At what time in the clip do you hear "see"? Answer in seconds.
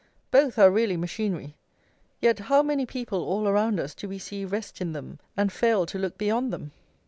4.17-4.43